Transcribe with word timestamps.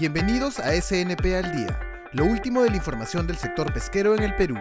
Bienvenidos 0.00 0.58
a 0.60 0.72
SNP 0.72 1.36
al 1.36 1.54
Día, 1.54 1.78
lo 2.12 2.24
último 2.24 2.62
de 2.62 2.70
la 2.70 2.76
información 2.76 3.26
del 3.26 3.36
sector 3.36 3.70
pesquero 3.70 4.16
en 4.16 4.22
el 4.22 4.34
Perú. 4.34 4.56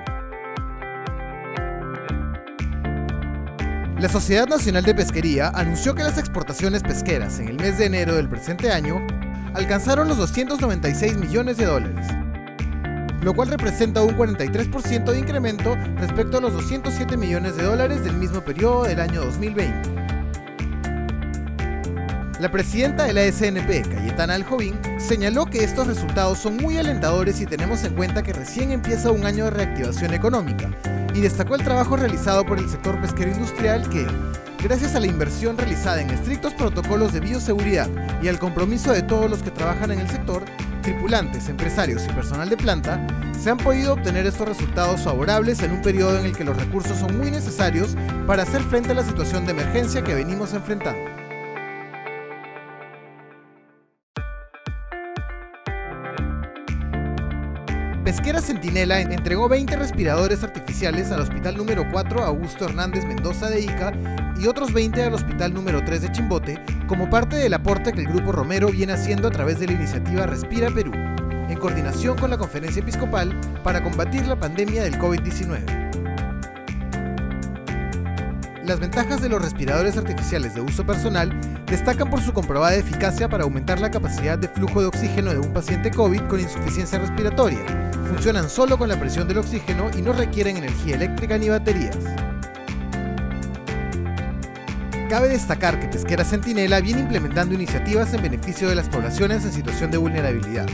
La 4.02 4.10
Sociedad 4.10 4.48
Nacional 4.48 4.84
de 4.84 4.94
Pesquería 4.94 5.48
anunció 5.56 5.96
que 5.96 6.04
las 6.04 6.18
exportaciones 6.18 6.84
pesqueras 6.84 7.40
en 7.40 7.48
el 7.48 7.56
mes 7.56 7.78
de 7.78 7.86
enero 7.86 8.16
del 8.16 8.28
presente 8.28 8.70
año 8.70 9.00
alcanzaron 9.54 10.10
los 10.10 10.18
296 10.18 11.16
millones 11.16 11.56
de 11.56 11.68
dólares, 11.68 12.06
lo 13.22 13.34
cual 13.34 13.48
representa 13.48 14.02
un 14.02 14.18
43% 14.18 15.06
de 15.06 15.20
incremento 15.20 15.78
respecto 16.00 16.40
a 16.40 16.42
los 16.42 16.52
207 16.52 17.16
millones 17.16 17.56
de 17.56 17.64
dólares 17.64 18.04
del 18.04 18.18
mismo 18.18 18.42
periodo 18.42 18.84
del 18.84 19.00
año 19.00 19.22
2020. 19.22 19.99
La 22.40 22.50
presidenta 22.50 23.04
de 23.04 23.12
la 23.12 23.30
SNP, 23.30 23.90
Cayetana 23.90 24.36
Aljovín, 24.36 24.80
señaló 24.98 25.46
que 25.46 25.62
estos 25.62 25.88
resultados 25.88 26.38
son 26.38 26.56
muy 26.56 26.78
alentadores 26.78 27.36
si 27.36 27.46
tenemos 27.46 27.84
en 27.84 27.96
cuenta 27.96 28.24
que 28.24 28.32
recién 28.32 28.72
empieza 28.72 29.12
un 29.12 29.26
año 29.26 29.44
de 29.44 29.52
reactivación 29.52 30.14
económica 30.14 30.70
y 31.14 31.20
destacó 31.20 31.56
el 31.56 31.66
trabajo 31.66 31.98
realizado 31.98 32.46
por 32.46 32.58
el 32.58 32.70
sector 32.70 33.00
pesquero 33.02 33.32
industrial 33.32 33.90
que, 33.90 34.08
gracias 34.64 34.96
a 34.96 35.02
la 35.02 35.08
inversión 35.08 35.58
realizada 35.58 36.02
en 36.02 36.12
estrictos 36.12 36.54
protocolos 36.54 37.12
de 37.12 37.20
bioseguridad 37.20 37.90
y 38.22 38.30
al 38.30 38.40
compromiso 38.40 38.94
de 38.94 39.02
todos 39.02 39.30
los 39.30 39.44
que 39.44 39.52
trabajan 39.52 39.92
en 39.92 40.00
el 40.00 40.10
sector, 40.10 40.46
tripulantes, 40.82 41.50
empresarios 41.50 42.06
y 42.06 42.14
personal 42.14 42.48
de 42.48 42.56
planta, 42.56 43.06
se 43.38 43.50
han 43.50 43.58
podido 43.58 43.96
obtener 43.96 44.26
estos 44.26 44.48
resultados 44.48 45.02
favorables 45.02 45.62
en 45.62 45.74
un 45.74 45.82
periodo 45.82 46.18
en 46.18 46.26
el 46.26 46.38
que 46.38 46.46
los 46.46 46.56
recursos 46.56 47.00
son 47.00 47.18
muy 47.18 47.32
necesarios 47.32 47.98
para 48.26 48.44
hacer 48.44 48.62
frente 48.62 48.92
a 48.92 48.96
la 48.96 49.04
situación 49.04 49.46
de 49.46 49.52
emergencia 49.52 50.06
que 50.06 50.16
venimos 50.16 50.54
enfrentando. 50.54 51.19
Pesquera 58.10 58.42
Centinela 58.42 59.02
entregó 59.02 59.48
20 59.48 59.76
respiradores 59.76 60.44
artificiales 60.44 61.12
al 61.12 61.22
Hospital 61.22 61.56
número 61.56 61.88
4 61.92 62.24
Augusto 62.24 62.66
Hernández 62.66 63.06
Mendoza 63.06 63.52
de 63.52 63.62
Ica 63.62 63.94
y 64.40 64.48
otros 64.48 64.74
20 64.74 65.04
al 65.04 65.14
Hospital 65.14 65.54
número 65.54 65.86
3 65.86 66.02
de 66.02 66.12
Chimbote 66.12 66.60
como 66.88 67.08
parte 67.08 67.36
del 67.36 67.54
aporte 67.54 67.94
que 67.94 68.00
el 68.00 68.08
Grupo 68.08 68.32
Romero 68.32 68.70
viene 68.70 68.94
haciendo 68.94 69.28
a 69.28 69.32
través 69.32 69.60
de 69.60 69.68
la 69.68 69.74
iniciativa 69.74 70.26
Respira 70.26 70.72
Perú, 70.72 70.92
en 70.92 71.60
coordinación 71.60 72.18
con 72.18 72.32
la 72.32 72.40
Conferencia 72.40 72.82
Episcopal 72.82 73.40
para 73.64 73.84
combatir 73.84 74.26
la 74.26 74.40
pandemia 74.40 74.82
del 74.82 74.98
COVID-19. 74.98 75.99
Las 78.70 78.80
ventajas 78.80 79.20
de 79.20 79.30
los 79.30 79.42
respiradores 79.42 79.98
artificiales 79.98 80.54
de 80.54 80.62
uso 80.62 80.86
personal 80.86 81.36
destacan 81.66 82.08
por 82.08 82.22
su 82.22 82.34
comprobada 82.34 82.76
eficacia 82.76 83.28
para 83.28 83.44
aumentar 83.44 83.80
la 83.80 83.90
capacidad 83.90 84.38
de 84.38 84.48
flujo 84.48 84.80
de 84.80 84.86
oxígeno 84.86 85.32
de 85.32 85.40
un 85.40 85.52
paciente 85.52 85.90
COVID 85.90 86.22
con 86.28 86.40
insuficiencia 86.40 87.00
respiratoria, 87.00 87.66
funcionan 88.08 88.48
solo 88.48 88.78
con 88.78 88.88
la 88.88 89.00
presión 89.00 89.28
del 89.28 89.40
oxígeno 89.40 89.90
y 89.98 90.04
no 90.04 90.14
requieren 90.14 90.58
energía 90.58 90.98
eléctrica 90.98 91.40
ni 91.40 91.50
baterías. 91.50 91.98
Cabe 95.10 95.30
destacar 95.30 95.80
que 95.80 95.88
Pesquera 95.88 96.24
Centinela 96.24 96.80
viene 96.80 97.02
implementando 97.02 97.56
iniciativas 97.56 98.14
en 98.14 98.22
beneficio 98.22 98.70
de 98.70 98.76
las 98.76 98.88
poblaciones 98.88 99.46
en 99.46 99.52
situación 99.52 99.90
de 99.90 99.98
vulnerabilidad. 99.98 100.68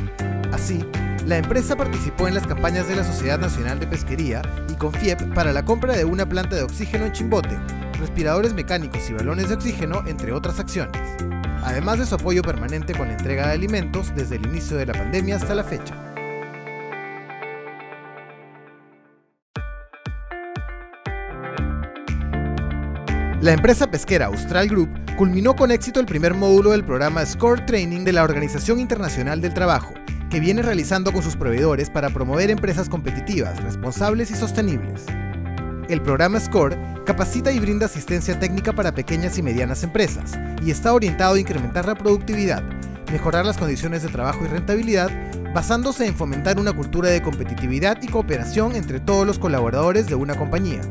Así, 0.52 0.86
la 1.26 1.38
empresa 1.38 1.78
participó 1.78 2.28
en 2.28 2.36
las 2.36 2.46
campañas 2.46 2.90
de 2.90 2.98
la 2.98 3.06
Sociedad 3.06 3.40
Nacional 3.40 3.80
de 3.80 3.88
Pesquería 3.88 4.42
y 4.68 4.74
Confiep 4.74 5.34
para 5.34 5.54
la 5.54 5.64
compra 5.64 5.96
de 5.96 6.04
una 6.04 6.28
planta 6.28 6.58
de 6.58 6.64
oxígeno 6.64 7.06
en 7.06 7.14
Chimbote, 7.14 7.58
respiradores 7.98 8.54
mecánicos 8.54 9.10
y 9.10 9.14
balones 9.14 9.50
de 9.50 9.56
oxígeno, 9.56 10.04
entre 10.08 10.32
otras 10.32 10.60
acciones, 10.60 11.02
además 11.64 12.00
de 12.00 12.06
su 12.06 12.16
apoyo 12.16 12.42
permanente 12.42 12.94
con 12.94 13.08
la 13.08 13.14
entrega 13.14 13.48
de 13.48 13.54
alimentos 13.54 14.14
desde 14.16 14.36
el 14.36 14.46
inicio 14.48 14.78
de 14.78 14.86
la 14.86 14.94
pandemia 14.94 15.38
hasta 15.38 15.56
la 15.56 15.64
fecha. 15.64 15.96
La 23.42 23.54
empresa 23.54 23.92
pesquera 23.92 24.26
Austral 24.26 24.68
Group 24.68 24.90
culminó 25.18 25.56
con 25.56 25.70
éxito 25.70 26.00
el 26.00 26.08
primer 26.08 26.34
módulo 26.34 26.72
del 26.72 26.84
programa 26.84 27.26
Score 27.26 27.64
Training 27.66 28.04
de 28.04 28.12
la 28.12 28.24
Organización 28.24 28.80
Internacional 28.80 29.40
del 29.40 29.54
Trabajo, 29.54 29.94
que 30.32 30.40
viene 30.40 30.64
realizando 30.64 31.14
con 31.14 31.22
sus 31.22 31.36
proveedores 31.36 31.90
para 31.92 32.10
promover 32.10 32.50
empresas 32.50 32.90
competitivas, 32.90 33.62
responsables 33.64 34.32
y 34.32 34.36
sostenibles. 34.36 35.06
El 35.88 36.02
programa 36.02 36.40
SCORE 36.40 36.76
capacita 37.06 37.52
y 37.52 37.60
brinda 37.60 37.86
asistencia 37.86 38.40
técnica 38.40 38.74
para 38.74 38.96
pequeñas 38.96 39.38
y 39.38 39.44
medianas 39.44 39.84
empresas 39.84 40.32
y 40.64 40.72
está 40.72 40.92
orientado 40.94 41.36
a 41.36 41.40
incrementar 41.40 41.86
la 41.86 41.94
productividad, 41.94 42.64
mejorar 43.12 43.46
las 43.46 43.58
condiciones 43.58 44.02
de 44.02 44.10
trabajo 44.10 44.44
y 44.44 44.48
rentabilidad, 44.48 45.12
basándose 45.54 46.08
en 46.08 46.16
fomentar 46.16 46.60
una 46.60 46.74
cultura 46.74 47.10
de 47.10 47.22
competitividad 47.22 48.02
y 48.02 48.08
cooperación 48.08 48.76
entre 48.76 49.00
todos 49.00 49.28
los 49.28 49.38
colaboradores 49.38 50.08
de 50.08 50.16
una 50.16 50.34
compañía. 50.36 50.82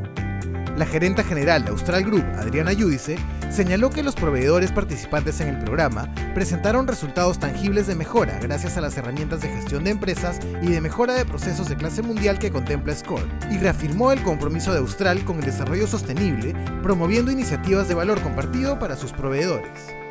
La 0.76 0.86
gerenta 0.86 1.24
general 1.24 1.64
de 1.64 1.70
Austral 1.70 2.04
Group, 2.04 2.24
Adriana 2.36 2.72
Yudice, 2.72 3.16
señaló 3.50 3.90
que 3.90 4.02
los 4.02 4.14
proveedores 4.14 4.72
participantes 4.72 5.40
en 5.40 5.48
el 5.48 5.58
programa 5.58 6.08
presentaron 6.34 6.86
resultados 6.86 7.38
tangibles 7.38 7.86
de 7.86 7.94
mejora 7.94 8.38
gracias 8.40 8.76
a 8.76 8.80
las 8.80 8.96
herramientas 8.96 9.40
de 9.40 9.48
gestión 9.48 9.84
de 9.84 9.90
empresas 9.90 10.38
y 10.62 10.68
de 10.68 10.80
mejora 10.80 11.14
de 11.14 11.24
procesos 11.24 11.68
de 11.68 11.76
clase 11.76 12.02
mundial 12.02 12.38
que 12.38 12.50
contempla 12.50 12.94
SCORE, 12.94 13.26
y 13.50 13.58
reafirmó 13.58 14.12
el 14.12 14.22
compromiso 14.22 14.72
de 14.72 14.78
Austral 14.78 15.24
con 15.24 15.38
el 15.38 15.44
desarrollo 15.44 15.86
sostenible, 15.86 16.54
promoviendo 16.82 17.30
iniciativas 17.30 17.88
de 17.88 17.94
valor 17.94 18.20
compartido 18.20 18.78
para 18.78 18.96
sus 18.96 19.12
proveedores. 19.12 20.03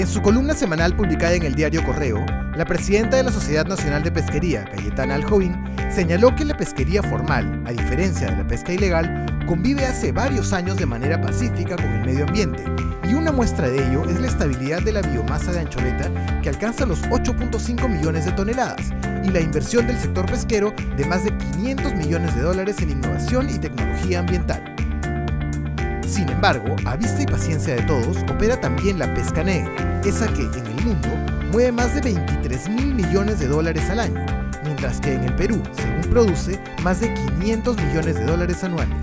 En 0.00 0.06
su 0.06 0.22
columna 0.22 0.54
semanal 0.54 0.96
publicada 0.96 1.34
en 1.34 1.42
el 1.42 1.54
diario 1.54 1.84
Correo, 1.84 2.24
la 2.56 2.64
presidenta 2.64 3.18
de 3.18 3.22
la 3.22 3.30
Sociedad 3.30 3.66
Nacional 3.66 4.02
de 4.02 4.10
Pesquería, 4.10 4.64
Cayetana 4.64 5.14
Aljovín, 5.14 5.62
señaló 5.90 6.34
que 6.34 6.46
la 6.46 6.56
pesquería 6.56 7.02
formal, 7.02 7.62
a 7.66 7.72
diferencia 7.72 8.30
de 8.30 8.38
la 8.38 8.48
pesca 8.48 8.72
ilegal, 8.72 9.26
convive 9.46 9.84
hace 9.84 10.10
varios 10.10 10.54
años 10.54 10.78
de 10.78 10.86
manera 10.86 11.20
pacífica 11.20 11.76
con 11.76 11.84
el 11.84 12.06
medio 12.06 12.24
ambiente, 12.24 12.64
y 13.10 13.12
una 13.12 13.30
muestra 13.30 13.68
de 13.68 13.86
ello 13.86 14.08
es 14.08 14.18
la 14.18 14.28
estabilidad 14.28 14.80
de 14.80 14.92
la 14.92 15.02
biomasa 15.02 15.52
de 15.52 15.60
anchoveta 15.60 16.10
que 16.40 16.48
alcanza 16.48 16.86
los 16.86 17.02
8.5 17.02 17.86
millones 17.86 18.24
de 18.24 18.32
toneladas, 18.32 18.94
y 19.22 19.28
la 19.28 19.40
inversión 19.40 19.86
del 19.86 19.98
sector 19.98 20.24
pesquero 20.24 20.72
de 20.96 21.04
más 21.04 21.24
de 21.24 21.36
500 21.36 21.94
millones 21.96 22.34
de 22.34 22.40
dólares 22.40 22.80
en 22.80 22.88
innovación 22.88 23.50
y 23.50 23.58
tecnología 23.58 24.20
ambiental. 24.20 24.79
Sin 26.10 26.28
embargo, 26.28 26.74
a 26.86 26.96
vista 26.96 27.22
y 27.22 27.26
paciencia 27.26 27.76
de 27.76 27.82
todos, 27.82 28.16
opera 28.28 28.60
también 28.60 28.98
la 28.98 29.14
pesca 29.14 29.44
negra, 29.44 30.00
esa 30.04 30.26
que 30.26 30.42
en 30.42 30.66
el 30.66 30.84
mundo 30.84 31.08
mueve 31.52 31.70
más 31.70 31.94
de 31.94 32.00
23 32.00 32.68
mil 32.68 32.94
millones 32.96 33.38
de 33.38 33.46
dólares 33.46 33.88
al 33.90 34.00
año, 34.00 34.26
mientras 34.64 35.00
que 35.00 35.14
en 35.14 35.22
el 35.22 35.34
Perú, 35.36 35.62
según 35.72 36.10
produce, 36.10 36.60
más 36.82 36.98
de 36.98 37.14
500 37.14 37.76
millones 37.76 38.16
de 38.16 38.24
dólares 38.24 38.64
anuales. 38.64 38.96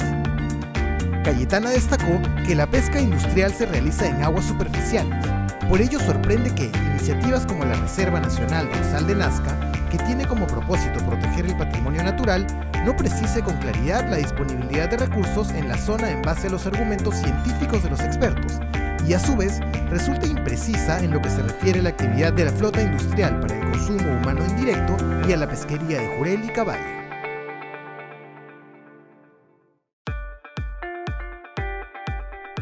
Cayetana 1.24 1.70
destacó 1.70 2.22
que 2.46 2.56
la 2.56 2.70
pesca 2.70 3.00
industrial 3.00 3.54
se 3.54 3.68
realiza 3.68 4.06
en 4.06 4.22
aguas 4.22 4.44
superficiales. 4.44 5.37
Por 5.70 5.82
ello 5.82 6.00
sorprende 6.00 6.56
que 6.56 6.72
iniciativas 6.92 7.46
como 7.46 7.66
la 7.66 7.76
Reserva 7.76 8.22
Nacional 8.22 8.70
Sal 8.90 9.06
de 9.06 9.16
Nazca, 9.16 9.54
que 9.92 9.98
tiene 9.98 10.26
como 10.26 10.48
propósito 10.48 11.06
proteger 11.06 11.46
el 11.46 11.58
patrimonio 11.58 12.04
natural, 12.04 12.48
no 12.86 12.96
precise 12.96 13.42
con 13.42 13.58
claridad 13.58 14.10
la 14.10 14.16
disponibilidad 14.16 14.90
de 14.90 14.96
recursos 14.96 15.52
en 15.52 15.68
la 15.68 15.78
zona 15.78 16.10
en 16.10 16.22
base 16.22 16.48
a 16.48 16.52
los 16.52 16.66
argumentos 16.66 17.16
científicos 17.16 17.84
de 17.84 17.90
los 17.90 18.00
expertos, 18.00 18.60
y 19.06 19.14
a 19.14 19.20
su 19.20 19.36
vez 19.36 19.60
resulta 19.90 20.26
imprecisa 20.26 21.04
en 21.04 21.12
lo 21.12 21.22
que 21.22 21.30
se 21.30 21.42
refiere 21.42 21.80
a 21.80 21.84
la 21.84 21.90
actividad 21.90 22.32
de 22.32 22.46
la 22.46 22.52
flota 22.52 22.82
industrial 22.82 23.38
para 23.42 23.56
el 23.56 23.70
consumo 23.70 24.10
humano 24.22 24.46
indirecto 24.48 24.96
y 25.28 25.34
a 25.34 25.38
la 25.38 25.50
pesquería 25.50 26.00
de 26.00 26.18
Jurel 26.18 26.46
y 26.46 26.48
Caballa. 26.48 26.94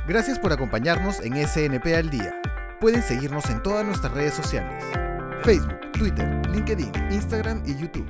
Gracias 0.07 0.39
por 0.39 0.51
acompañarnos 0.53 1.19
en 1.19 1.35
SNP 1.47 1.95
al 1.95 2.09
Día. 2.09 2.41
Pueden 2.85 3.01
seguirnos 3.01 3.49
en 3.49 3.63
todas 3.63 3.83
nuestras 3.83 4.13
redes 4.13 4.35
sociales. 4.35 4.83
Facebook, 5.41 5.91
Twitter, 5.93 6.39
LinkedIn, 6.51 6.91
Instagram 7.09 7.63
y 7.65 7.75
YouTube. 7.75 8.05